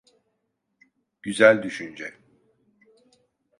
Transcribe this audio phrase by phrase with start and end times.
[1.21, 2.19] Güzel düşünce.